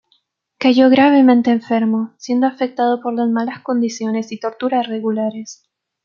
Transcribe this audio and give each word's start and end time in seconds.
Cayó 0.57 0.89
gravemente 0.89 1.51
enfermo, 1.51 2.15
siendo 2.17 2.47
afectado 2.47 3.03
por 3.03 3.13
las 3.13 3.29
malas 3.29 3.61
condiciones 3.61 4.31
y 4.31 4.39
torturas 4.39 4.87
regulares. 4.87 5.69